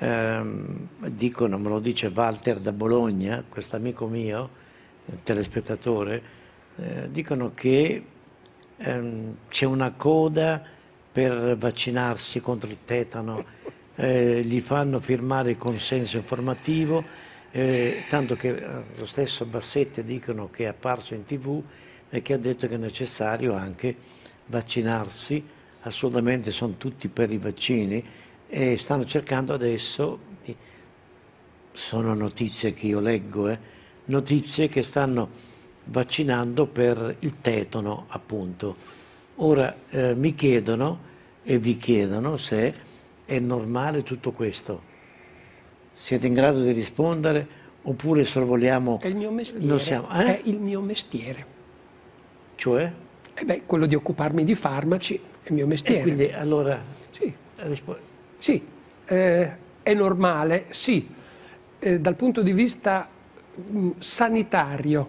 [0.00, 4.50] ehm, dicono, me lo dice Walter da Bologna, questo amico mio,
[5.22, 6.22] telespettatore,
[6.76, 8.04] eh, dicono che
[8.76, 10.62] ehm, c'è una coda
[11.12, 13.44] per vaccinarsi contro il tetano,
[13.96, 17.04] eh, gli fanno firmare il consenso informativo,
[17.50, 21.62] eh, tanto che eh, lo stesso Bassetti dicono che è apparso in tv
[22.08, 23.94] e che ha detto che è necessario anche
[24.46, 25.44] vaccinarsi,
[25.82, 28.04] assolutamente sono tutti per i vaccini
[28.50, 30.18] e stanno cercando adesso,
[31.72, 33.58] sono notizie che io leggo, eh,
[34.06, 35.28] notizie che stanno
[35.84, 38.74] vaccinando per il tetano appunto.
[39.36, 40.98] Ora eh, mi chiedono
[41.44, 42.74] e vi chiedono se
[43.24, 44.82] è normale tutto questo.
[45.94, 47.46] Siete in grado di rispondere
[47.82, 48.98] oppure sorvoliamo...
[49.00, 49.78] È il mio mestiere.
[49.78, 50.24] Siamo, eh?
[50.24, 51.46] È il mio mestiere.
[52.56, 52.92] Cioè?
[53.32, 56.00] Eh beh, quello di occuparmi di farmaci è il mio mestiere.
[56.00, 56.82] E quindi allora...
[57.10, 57.32] Sì,
[58.40, 58.60] sì
[59.10, 61.06] eh, è normale, sì.
[61.78, 63.08] Eh, dal punto di vista
[63.54, 65.08] mh, mm, sanitario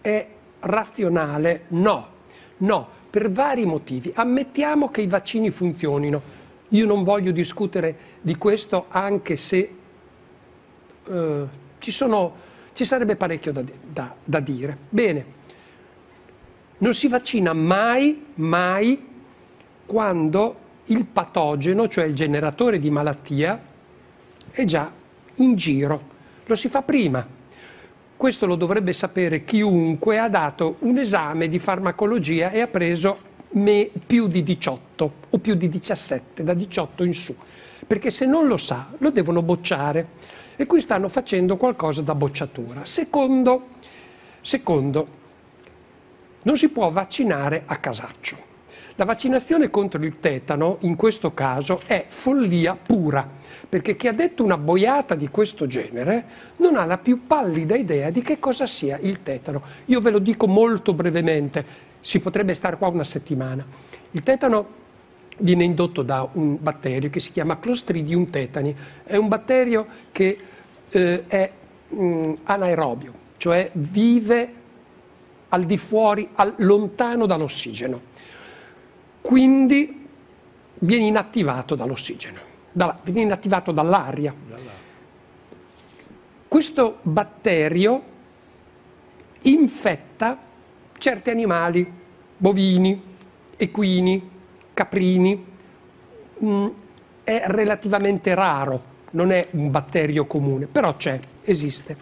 [0.00, 0.26] è
[0.60, 1.62] razionale?
[1.68, 2.08] No,
[2.58, 4.10] no, per vari motivi.
[4.14, 6.44] Ammettiamo che i vaccini funzionino.
[6.70, 9.70] Io non voglio discutere di questo anche se
[11.08, 11.44] eh,
[11.78, 12.34] ci, sono,
[12.72, 14.76] ci, sarebbe parecchio da, da, da dire.
[14.88, 15.24] Bene,
[16.78, 19.06] non si vaccina mai, mai
[19.86, 23.60] quando il patogeno, cioè il generatore di malattia,
[24.50, 24.90] è già
[25.36, 26.14] in giro.
[26.46, 27.26] Lo si fa prima.
[28.16, 33.90] Questo lo dovrebbe sapere chiunque ha dato un esame di farmacologia e ha preso me
[34.06, 37.34] più di 18 o più di 17, da 18 in su.
[37.86, 40.34] Perché se non lo sa, lo devono bocciare.
[40.56, 42.86] E qui stanno facendo qualcosa da bocciatura.
[42.86, 43.68] Secondo,
[44.40, 45.06] secondo
[46.42, 48.54] non si può vaccinare a casaccio.
[48.98, 53.28] La vaccinazione contro il tetano, in questo caso, è follia pura,
[53.68, 56.24] perché chi ha detto una boiata di questo genere
[56.56, 59.60] non ha la più pallida idea di che cosa sia il tetano.
[59.86, 61.62] Io ve lo dico molto brevemente,
[62.00, 63.66] si potrebbe stare qua una settimana.
[64.12, 64.66] Il tetano
[65.40, 68.74] viene indotto da un batterio che si chiama Clostridium tetani.
[69.04, 70.38] È un batterio che
[70.88, 71.52] eh, è
[71.88, 74.54] mh, mm, anaerobio, cioè vive
[75.50, 78.14] al di fuori, al, lontano dall'ossigeno
[79.26, 80.06] quindi
[80.78, 82.38] viene inattivato dall'ossigeno,
[82.70, 84.32] da, viene inattivato dall'aria.
[86.46, 88.02] Questo batterio
[89.42, 90.38] infetta
[90.96, 91.92] certi animali,
[92.36, 93.02] bovini,
[93.56, 94.30] equini,
[94.72, 95.44] caprini,
[96.44, 96.66] mm,
[97.24, 101.96] è relativamente raro, non è un batterio comune, però c'è, esiste.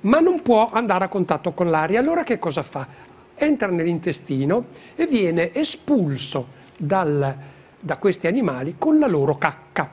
[0.00, 2.00] Ma non può andare a contatto con l'aria.
[2.00, 3.11] Allora che cosa fa?
[3.44, 7.36] Entra nell'intestino e viene espulso dal,
[7.78, 9.88] da questi animali con la loro cacca.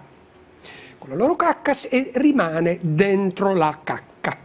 [0.97, 4.37] Con la loro cacca e rimane dentro la cacca.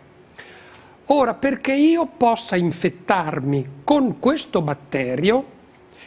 [1.07, 5.53] Ora, perché io possa infettarmi con questo batterio,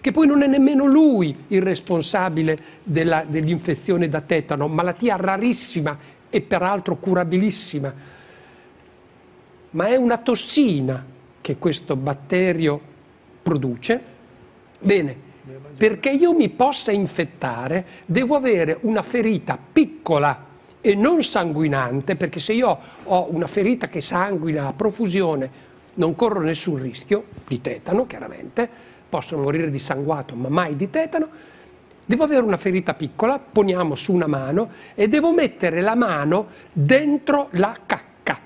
[0.01, 5.97] che poi non è nemmeno lui il responsabile dell'infezione da tetano, malattia rarissima
[6.29, 7.93] e peraltro curabilissima,
[9.71, 11.15] ma è una tossina
[11.47, 12.77] che questo batterio
[13.41, 14.01] produce.
[14.81, 15.15] Bene,
[15.77, 20.43] perché io mi possa infettare devo avere una ferita piccola
[20.81, 25.49] e non sanguinante, perché se io ho una ferita che sanguina a profusione
[25.93, 28.69] non corro nessun rischio di tetano, chiaramente,
[29.07, 31.29] posso morire di sanguato, ma mai di tetano.
[32.05, 37.47] Devo avere una ferita piccola, poniamo su una mano, e devo mettere la mano dentro
[37.51, 38.37] la cacca,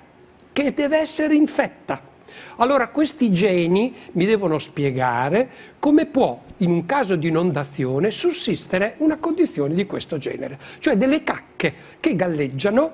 [0.54, 2.10] che deve essere infetta.
[2.58, 5.50] Allora questi geni mi devono spiegare
[5.80, 11.24] come può in un caso di inondazione sussistere una condizione di questo genere, cioè delle
[11.24, 12.92] cacche che galleggiano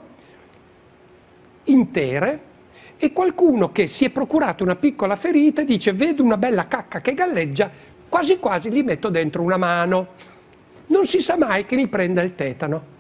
[1.66, 2.42] intere
[2.98, 7.14] e qualcuno che si è procurato una piccola ferita dice vedo una bella cacca che
[7.14, 7.70] galleggia,
[8.10, 10.08] quasi quasi gli metto dentro una mano.
[10.88, 12.96] Non si sa mai che mi prenda il tetano.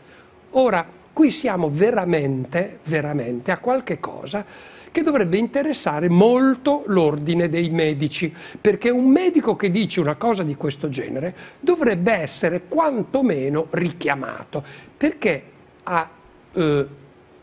[0.51, 0.85] Ora,
[1.17, 4.45] qui siamo veramente, veramente a qualche cosa
[4.91, 8.31] che dovrebbe interessare molto l'ordine dei medici,
[8.61, 14.63] perché un medico che dice una cosa di questo genere dovrebbe essere quantomeno richiamato,
[14.95, 15.41] perché
[15.81, 16.07] ha,
[16.53, 16.87] eh,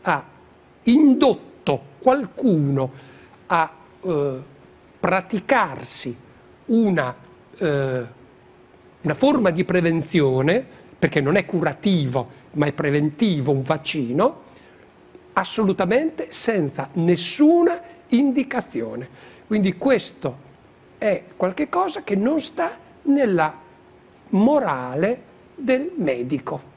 [0.03, 0.25] ha
[0.83, 2.91] indotto qualcuno
[3.47, 4.37] a eh,
[5.01, 6.15] praticarsi
[6.67, 7.13] una,
[7.57, 8.05] eh,
[9.01, 14.41] una forma di prevenzione, perché non è curativo, ma è preventivo un vaccino,
[15.33, 19.07] assolutamente senza nessuna indicazione.
[19.47, 20.37] Quindi questo
[20.97, 23.53] è qualcosa che non sta nella
[24.29, 25.21] morale
[25.55, 26.73] del medico.